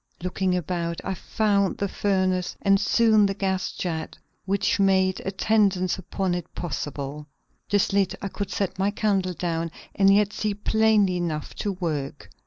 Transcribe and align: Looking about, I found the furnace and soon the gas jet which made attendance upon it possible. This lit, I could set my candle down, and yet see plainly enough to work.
Looking 0.23 0.57
about, 0.57 0.99
I 1.03 1.13
found 1.13 1.77
the 1.77 1.87
furnace 1.87 2.57
and 2.63 2.79
soon 2.79 3.27
the 3.27 3.35
gas 3.35 3.71
jet 3.71 4.17
which 4.45 4.79
made 4.79 5.21
attendance 5.27 5.99
upon 5.99 6.33
it 6.33 6.55
possible. 6.55 7.27
This 7.69 7.93
lit, 7.93 8.15
I 8.19 8.27
could 8.29 8.49
set 8.49 8.79
my 8.79 8.89
candle 8.89 9.33
down, 9.33 9.69
and 9.93 10.11
yet 10.11 10.33
see 10.33 10.55
plainly 10.55 11.17
enough 11.17 11.53
to 11.57 11.73
work. 11.73 12.31